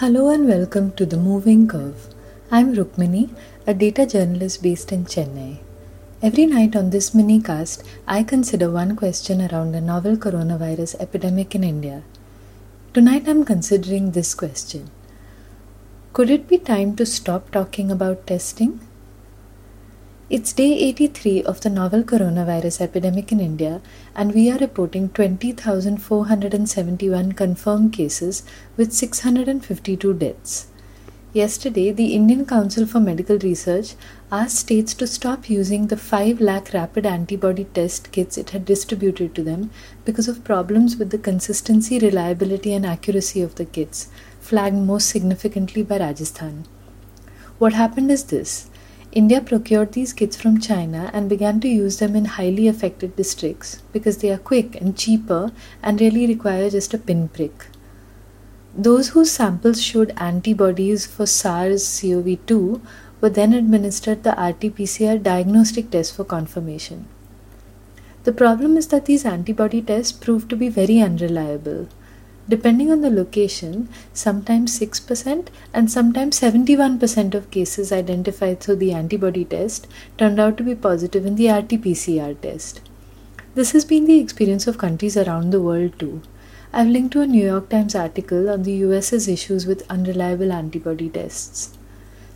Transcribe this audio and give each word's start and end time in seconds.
Hello 0.00 0.28
and 0.32 0.46
welcome 0.46 0.92
to 0.92 1.04
The 1.04 1.16
Moving 1.16 1.66
Curve. 1.66 2.06
I'm 2.52 2.72
Rukmini, 2.72 3.30
a 3.66 3.74
data 3.74 4.06
journalist 4.06 4.62
based 4.62 4.92
in 4.92 5.06
Chennai. 5.06 5.58
Every 6.22 6.46
night 6.46 6.76
on 6.76 6.90
this 6.90 7.12
mini 7.16 7.40
cast, 7.42 7.82
I 8.06 8.22
consider 8.22 8.70
one 8.70 8.94
question 8.94 9.42
around 9.42 9.72
the 9.72 9.80
novel 9.80 10.16
coronavirus 10.16 11.00
epidemic 11.00 11.56
in 11.56 11.64
India. 11.64 12.04
Tonight 12.94 13.28
I'm 13.28 13.44
considering 13.44 14.12
this 14.12 14.36
question 14.36 14.88
Could 16.12 16.30
it 16.30 16.46
be 16.46 16.58
time 16.58 16.94
to 16.94 17.04
stop 17.04 17.50
talking 17.50 17.90
about 17.90 18.24
testing? 18.28 18.78
It's 20.30 20.52
day 20.52 20.78
83 20.78 21.42
of 21.44 21.62
the 21.62 21.70
novel 21.70 22.02
coronavirus 22.02 22.82
epidemic 22.82 23.32
in 23.32 23.40
India, 23.40 23.80
and 24.14 24.34
we 24.34 24.50
are 24.50 24.58
reporting 24.58 25.08
20,471 25.08 27.32
confirmed 27.32 27.94
cases 27.94 28.42
with 28.76 28.92
652 28.92 30.12
deaths. 30.12 30.66
Yesterday, 31.32 31.92
the 31.92 32.14
Indian 32.14 32.44
Council 32.44 32.84
for 32.84 33.00
Medical 33.00 33.38
Research 33.38 33.94
asked 34.30 34.58
states 34.58 34.92
to 34.92 35.06
stop 35.06 35.48
using 35.48 35.86
the 35.86 35.96
5 35.96 36.42
lakh 36.42 36.74
rapid 36.74 37.06
antibody 37.06 37.64
test 37.64 38.12
kits 38.12 38.36
it 38.36 38.50
had 38.50 38.66
distributed 38.66 39.34
to 39.34 39.42
them 39.42 39.70
because 40.04 40.28
of 40.28 40.44
problems 40.44 40.98
with 40.98 41.08
the 41.08 41.16
consistency, 41.16 41.98
reliability, 41.98 42.74
and 42.74 42.84
accuracy 42.84 43.40
of 43.40 43.54
the 43.54 43.64
kits, 43.64 44.08
flagged 44.40 44.76
most 44.76 45.08
significantly 45.08 45.82
by 45.82 45.96
Rajasthan. 45.96 46.66
What 47.58 47.72
happened 47.72 48.10
is 48.10 48.24
this 48.24 48.68
India 49.12 49.40
procured 49.40 49.92
these 49.92 50.12
kits 50.12 50.36
from 50.36 50.60
China 50.60 51.10
and 51.14 51.30
began 51.30 51.60
to 51.60 51.68
use 51.68 51.98
them 51.98 52.14
in 52.14 52.26
highly 52.26 52.68
affected 52.68 53.16
districts 53.16 53.80
because 53.92 54.18
they 54.18 54.30
are 54.30 54.38
quick 54.38 54.78
and 54.80 54.98
cheaper 54.98 55.50
and 55.82 56.00
really 56.00 56.26
require 56.26 56.68
just 56.68 56.92
a 56.92 56.98
pinprick. 56.98 57.66
Those 58.76 59.08
whose 59.08 59.30
samples 59.30 59.82
showed 59.82 60.12
antibodies 60.18 61.06
for 61.06 61.24
SARS 61.24 62.00
CoV 62.00 62.38
2 62.46 62.82
were 63.20 63.30
then 63.30 63.54
administered 63.54 64.22
the 64.22 64.32
RT 64.32 64.76
PCR 64.76 65.22
diagnostic 65.22 65.90
test 65.90 66.14
for 66.14 66.24
confirmation. 66.24 67.06
The 68.24 68.32
problem 68.32 68.76
is 68.76 68.88
that 68.88 69.06
these 69.06 69.24
antibody 69.24 69.80
tests 69.80 70.12
proved 70.12 70.50
to 70.50 70.56
be 70.56 70.68
very 70.68 71.00
unreliable. 71.00 71.88
Depending 72.48 72.90
on 72.90 73.02
the 73.02 73.10
location, 73.10 73.88
sometimes 74.14 74.78
6% 74.80 75.48
and 75.74 75.90
sometimes 75.90 76.40
71% 76.40 77.34
of 77.34 77.50
cases 77.50 77.92
identified 77.92 78.60
through 78.60 78.76
the 78.76 78.92
antibody 78.92 79.44
test 79.44 79.86
turned 80.16 80.40
out 80.40 80.56
to 80.56 80.62
be 80.62 80.74
positive 80.74 81.26
in 81.26 81.36
the 81.36 81.50
RT 81.50 81.82
PCR 81.82 82.40
test. 82.40 82.80
This 83.54 83.72
has 83.72 83.84
been 83.84 84.06
the 84.06 84.18
experience 84.18 84.66
of 84.66 84.78
countries 84.78 85.16
around 85.16 85.50
the 85.50 85.60
world 85.60 85.98
too. 85.98 86.22
I've 86.72 86.88
linked 86.88 87.12
to 87.14 87.22
a 87.22 87.26
New 87.26 87.44
York 87.44 87.68
Times 87.68 87.94
article 87.94 88.48
on 88.48 88.62
the 88.62 88.72
US's 88.72 89.28
issues 89.28 89.66
with 89.66 89.90
unreliable 89.90 90.52
antibody 90.52 91.08
tests. 91.08 91.76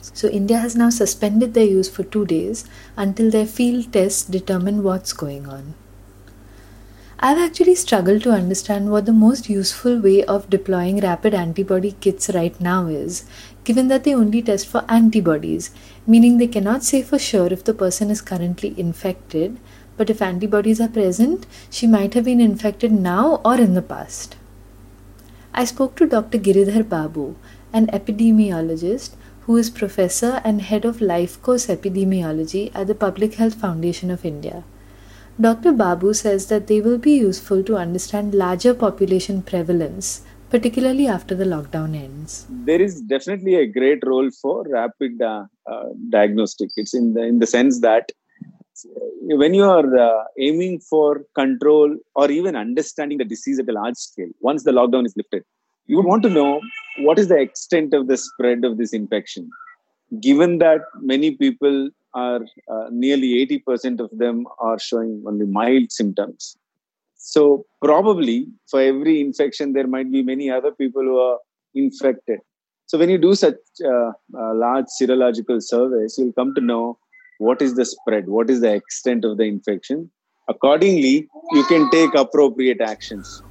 So, 0.00 0.28
India 0.28 0.58
has 0.58 0.74
now 0.74 0.90
suspended 0.90 1.54
their 1.54 1.66
use 1.66 1.88
for 1.88 2.02
two 2.02 2.26
days 2.26 2.64
until 2.96 3.30
their 3.30 3.46
field 3.46 3.92
tests 3.92 4.24
determine 4.24 4.82
what's 4.82 5.12
going 5.12 5.46
on. 5.46 5.74
I've 7.24 7.38
actually 7.38 7.76
struggled 7.76 8.24
to 8.24 8.32
understand 8.32 8.90
what 8.90 9.06
the 9.06 9.12
most 9.12 9.48
useful 9.48 10.00
way 10.00 10.24
of 10.24 10.50
deploying 10.50 10.98
rapid 10.98 11.34
antibody 11.34 11.92
kits 12.00 12.28
right 12.34 12.60
now 12.60 12.88
is, 12.88 13.24
given 13.62 13.86
that 13.86 14.02
they 14.02 14.12
only 14.12 14.42
test 14.42 14.66
for 14.66 14.84
antibodies, 14.88 15.70
meaning 16.04 16.38
they 16.38 16.48
cannot 16.48 16.82
say 16.82 17.00
for 17.00 17.20
sure 17.20 17.46
if 17.52 17.62
the 17.62 17.74
person 17.74 18.10
is 18.10 18.20
currently 18.20 18.74
infected, 18.76 19.60
but 19.96 20.10
if 20.10 20.20
antibodies 20.20 20.80
are 20.80 20.88
present, 20.88 21.46
she 21.70 21.86
might 21.86 22.14
have 22.14 22.24
been 22.24 22.40
infected 22.40 22.90
now 22.90 23.40
or 23.44 23.54
in 23.54 23.74
the 23.74 23.82
past. 23.82 24.34
I 25.54 25.64
spoke 25.64 25.94
to 25.98 26.08
Dr. 26.08 26.38
Giridhar 26.38 26.88
Babu, 26.88 27.36
an 27.72 27.86
epidemiologist 27.86 29.10
who 29.42 29.56
is 29.56 29.70
professor 29.70 30.40
and 30.42 30.60
head 30.60 30.84
of 30.84 31.00
life 31.00 31.40
course 31.40 31.68
epidemiology 31.68 32.72
at 32.74 32.88
the 32.88 32.96
Public 32.96 33.34
Health 33.34 33.54
Foundation 33.54 34.10
of 34.10 34.24
India. 34.24 34.64
Dr. 35.40 35.72
Babu 35.72 36.12
says 36.12 36.48
that 36.48 36.66
they 36.66 36.80
will 36.80 36.98
be 36.98 37.12
useful 37.12 37.62
to 37.64 37.76
understand 37.76 38.34
larger 38.34 38.74
population 38.74 39.40
prevalence, 39.42 40.22
particularly 40.50 41.06
after 41.06 41.34
the 41.34 41.44
lockdown 41.44 41.96
ends. 41.96 42.46
There 42.50 42.80
is 42.80 43.00
definitely 43.00 43.54
a 43.54 43.66
great 43.66 44.06
role 44.06 44.30
for 44.30 44.64
rapid 44.68 45.22
uh, 45.22 45.46
uh, 45.66 45.84
diagnostic. 46.10 46.70
It's 46.76 46.94
in 46.94 47.14
the 47.14 47.22
in 47.22 47.38
the 47.38 47.46
sense 47.46 47.80
that 47.80 48.12
when 49.22 49.54
you 49.54 49.64
are 49.64 49.96
uh, 49.96 50.24
aiming 50.38 50.80
for 50.80 51.24
control 51.34 51.96
or 52.14 52.30
even 52.30 52.54
understanding 52.54 53.16
the 53.18 53.24
disease 53.24 53.58
at 53.58 53.68
a 53.68 53.72
large 53.72 53.96
scale, 53.96 54.28
once 54.40 54.64
the 54.64 54.72
lockdown 54.72 55.06
is 55.06 55.16
lifted, 55.16 55.44
you 55.86 55.96
would 55.96 56.06
want 56.06 56.22
to 56.24 56.30
know 56.30 56.60
what 56.98 57.18
is 57.18 57.28
the 57.28 57.38
extent 57.38 57.94
of 57.94 58.06
the 58.06 58.18
spread 58.18 58.64
of 58.64 58.76
this 58.76 58.92
infection. 58.92 59.48
Given 60.20 60.58
that 60.58 60.82
many 61.00 61.36
people 61.36 61.88
are 62.14 62.40
uh, 62.70 62.86
nearly 62.90 63.46
80% 63.46 64.00
of 64.00 64.10
them 64.12 64.46
are 64.58 64.78
showing 64.78 65.22
only 65.26 65.46
mild 65.46 65.90
symptoms. 65.90 66.56
So, 67.16 67.66
probably 67.80 68.48
for 68.68 68.80
every 68.80 69.20
infection, 69.20 69.72
there 69.72 69.86
might 69.86 70.10
be 70.10 70.22
many 70.22 70.50
other 70.50 70.72
people 70.72 71.02
who 71.02 71.18
are 71.18 71.38
infected. 71.74 72.40
So, 72.86 72.98
when 72.98 73.10
you 73.10 73.18
do 73.18 73.34
such 73.34 73.54
uh, 73.84 74.10
uh, 74.36 74.54
large 74.54 74.86
serological 75.00 75.62
surveys, 75.62 76.16
you'll 76.18 76.32
come 76.32 76.54
to 76.54 76.60
know 76.60 76.98
what 77.38 77.62
is 77.62 77.74
the 77.74 77.84
spread, 77.84 78.28
what 78.28 78.50
is 78.50 78.60
the 78.60 78.74
extent 78.74 79.24
of 79.24 79.36
the 79.36 79.44
infection. 79.44 80.10
Accordingly, 80.48 81.28
you 81.52 81.64
can 81.64 81.88
take 81.90 82.14
appropriate 82.14 82.80
actions. 82.80 83.42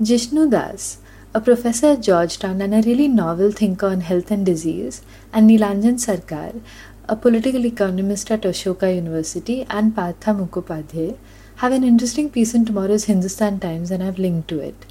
Jishnu 0.00 0.48
Das, 0.48 0.98
a 1.34 1.40
professor 1.40 1.88
at 1.88 2.00
Georgetown 2.00 2.60
and 2.62 2.72
a 2.72 2.82
really 2.82 3.08
novel 3.08 3.50
thinker 3.50 3.86
on 3.86 4.00
health 4.00 4.30
and 4.30 4.46
disease, 4.46 5.02
and 5.32 5.50
Neelanjan 5.50 5.98
Sircar, 5.98 6.54
a 7.08 7.16
political 7.16 7.64
economist 7.64 8.30
at 8.30 8.42
Ashoka 8.42 8.94
University, 8.94 9.66
and 9.70 9.94
Partha 9.96 10.32
Mukhopadhyay 10.34 11.16
have 11.56 11.72
an 11.72 11.82
interesting 11.82 12.28
piece 12.28 12.54
in 12.54 12.66
tomorrow's 12.66 13.04
Hindustan 13.04 13.58
Times, 13.60 13.90
and 13.90 14.02
I've 14.02 14.18
linked 14.18 14.48
to 14.48 14.60
it. 14.60 14.84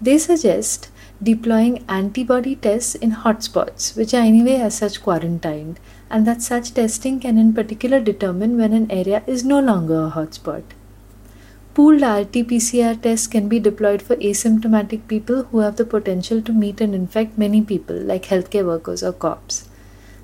They 0.00 0.18
suggest 0.18 0.88
deploying 1.20 1.84
antibody 1.88 2.54
tests 2.54 2.94
in 2.94 3.10
hotspots, 3.10 3.96
which 3.96 4.14
are 4.14 4.22
anyway 4.22 4.60
as 4.60 4.76
such 4.76 5.02
quarantined, 5.02 5.80
and 6.08 6.24
that 6.26 6.42
such 6.42 6.74
testing 6.74 7.18
can 7.18 7.38
in 7.38 7.52
particular 7.52 7.98
determine 7.98 8.56
when 8.56 8.72
an 8.72 8.90
area 8.90 9.24
is 9.26 9.44
no 9.44 9.58
longer 9.58 10.06
a 10.06 10.10
hotspot. 10.10 10.62
Pooled 11.74 12.02
RT 12.02 12.46
PCR 12.48 13.00
tests 13.02 13.26
can 13.26 13.48
be 13.48 13.58
deployed 13.58 14.00
for 14.00 14.14
asymptomatic 14.16 15.08
people 15.08 15.42
who 15.44 15.58
have 15.58 15.76
the 15.76 15.84
potential 15.84 16.40
to 16.42 16.52
meet 16.52 16.80
and 16.80 16.94
infect 16.94 17.36
many 17.36 17.62
people, 17.62 17.96
like 17.96 18.26
healthcare 18.26 18.64
workers 18.64 19.02
or 19.02 19.12
cops. 19.12 19.67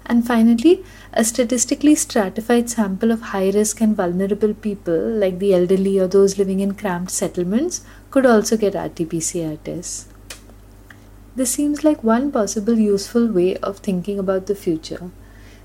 And 0.06 0.26
finally, 0.26 0.84
a 1.14 1.24
statistically 1.24 1.94
stratified 1.94 2.68
sample 2.68 3.10
of 3.10 3.22
high 3.22 3.50
risk 3.50 3.80
and 3.80 3.96
vulnerable 3.96 4.52
people, 4.52 4.94
like 4.94 5.38
the 5.38 5.54
elderly 5.54 5.98
or 5.98 6.06
those 6.06 6.36
living 6.36 6.60
in 6.60 6.74
cramped 6.74 7.10
settlements, 7.10 7.80
could 8.10 8.26
also 8.26 8.56
get 8.56 8.74
RT 8.74 9.08
PCR 9.08 9.58
tests. 9.64 10.08
This 11.36 11.50
seems 11.50 11.82
like 11.82 12.04
one 12.04 12.30
possible 12.30 12.78
useful 12.78 13.26
way 13.26 13.56
of 13.56 13.78
thinking 13.78 14.18
about 14.18 14.46
the 14.46 14.54
future, 14.54 15.10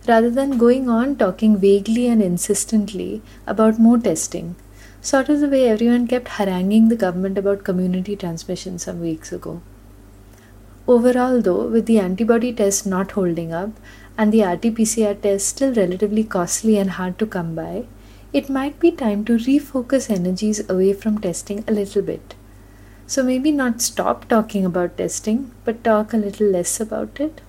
rather 0.08 0.30
than 0.30 0.58
going 0.58 0.90
on 0.90 1.18
talking 1.18 1.58
vaguely 1.58 2.08
and 2.08 2.24
insistently 2.24 3.22
about 3.46 3.78
more 3.78 4.00
testing, 4.00 4.56
sort 5.02 5.30
of 5.30 5.42
the 5.42 5.50
way 5.50 5.68
everyone 5.68 6.08
kept 6.08 6.30
haranguing 6.30 6.88
the 6.88 6.96
government 6.96 7.38
about 7.38 7.64
community 7.64 8.16
transmission 8.16 8.80
some 8.80 9.00
weeks 9.02 9.32
ago. 9.32 9.62
Overall, 10.90 11.40
though, 11.40 11.68
with 11.68 11.86
the 11.86 12.00
antibody 12.00 12.52
test 12.52 12.88
not 12.88 13.12
holding 13.12 13.54
up, 13.54 13.70
and 14.18 14.34
the 14.34 14.42
RT 14.44 14.70
PCR 14.78 15.22
test 15.22 15.48
still 15.48 15.72
relatively 15.72 16.24
costly 16.24 16.80
and 16.80 16.90
hard 16.90 17.20
to 17.20 17.28
come 17.28 17.54
by, 17.54 17.86
it 18.34 18.50
might 18.50 18.80
be 18.80 18.90
time 18.92 19.24
to 19.26 19.34
refocus 19.34 20.10
energies 20.10 20.68
away 20.68 20.94
from 20.94 21.19
testing 21.19 21.63
a 21.68 21.72
little 21.72 22.02
bit. 22.02 22.34
So 23.06 23.22
maybe 23.22 23.52
not 23.52 23.84
stop 23.84 24.28
talking 24.28 24.66
about 24.66 24.98
testing, 24.98 25.52
but 25.63 25.84
talk 25.84 26.12
a 26.12 26.18
little 26.18 26.48
less 26.48 26.80
about 26.80 27.19
it. 27.19 27.42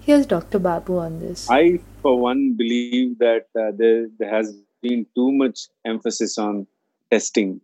Here's 0.00 0.24
Dr. 0.24 0.58
Babu 0.58 0.96
on 0.96 1.20
this. 1.20 1.50
I, 1.50 1.78
for 2.00 2.18
one, 2.18 2.54
believe 2.56 3.18
that 3.18 3.48
uh, 3.54 3.72
there, 3.76 4.06
there 4.18 4.30
has 4.30 4.56
been 4.80 5.04
too 5.14 5.30
much 5.30 5.68
emphasis 5.84 6.38
on 6.38 6.66
testing, 7.10 7.60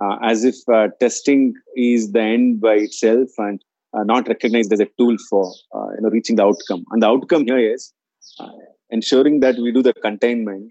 uh, 0.00 0.18
as 0.22 0.44
if 0.44 0.54
uh, 0.68 0.86
testing 1.00 1.54
is 1.76 2.12
the 2.12 2.20
end 2.20 2.60
by 2.60 2.74
itself 2.74 3.30
and 3.38 3.60
not 3.94 4.28
recognized 4.28 4.72
as 4.72 4.80
a 4.80 4.88
tool 4.98 5.16
for 5.28 5.52
uh, 5.74 5.90
you 5.94 6.02
know 6.02 6.10
reaching 6.10 6.36
the 6.36 6.44
outcome. 6.44 6.84
And 6.90 7.02
the 7.02 7.08
outcome 7.08 7.44
here 7.44 7.58
is 7.58 7.92
uh, 8.40 8.48
ensuring 8.90 9.40
that 9.40 9.56
we 9.56 9.72
do 9.72 9.82
the 9.82 9.92
containment, 9.92 10.70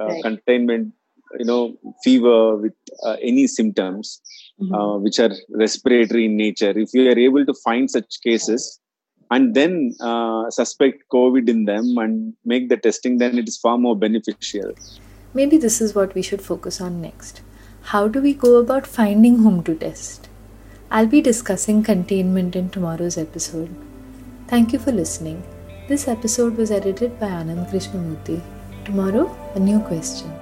uh, 0.00 0.06
right. 0.06 0.22
containment, 0.22 0.92
you 1.38 1.44
know, 1.44 1.76
fever 2.04 2.56
with 2.56 2.74
uh, 3.04 3.16
any 3.22 3.46
symptoms 3.46 4.20
mm-hmm. 4.60 4.74
Uh, 4.74 4.98
which 4.98 5.18
are 5.18 5.30
respiratory 5.50 6.26
in 6.26 6.36
nature. 6.36 6.78
If 6.78 6.90
we 6.92 7.08
are 7.08 7.18
able 7.18 7.46
to 7.46 7.54
find 7.64 7.90
such 7.90 8.20
cases 8.22 8.78
and 9.30 9.54
then 9.54 9.94
suspect 10.50 11.04
COVID 11.12 11.48
in 11.48 11.64
them 11.64 11.96
and 11.98 12.34
make 12.44 12.68
the 12.68 12.76
testing, 12.76 13.18
then 13.18 13.38
it 13.38 13.48
is 13.48 13.56
far 13.56 13.78
more 13.78 13.96
beneficial. 13.96 14.74
Maybe 15.32 15.56
this 15.56 15.80
is 15.80 15.94
what 15.94 16.14
we 16.14 16.22
should 16.22 16.42
focus 16.42 16.80
on 16.80 17.00
next. 17.00 17.42
How 17.82 18.08
do 18.08 18.20
we 18.20 18.34
go 18.34 18.56
about 18.56 18.86
finding 18.86 19.38
whom 19.38 19.62
to 19.64 19.74
test? 19.74 20.29
I'll 20.92 21.06
be 21.06 21.20
discussing 21.20 21.84
containment 21.84 22.56
in 22.56 22.68
tomorrow's 22.70 23.16
episode. 23.16 23.72
Thank 24.48 24.72
you 24.72 24.80
for 24.80 24.90
listening. 24.90 25.44
This 25.86 26.08
episode 26.08 26.56
was 26.56 26.72
edited 26.72 27.20
by 27.20 27.28
Anand 27.28 27.70
Krishnamurthy. 27.70 28.40
Tomorrow, 28.84 29.30
a 29.54 29.60
new 29.60 29.78
question. 29.78 30.39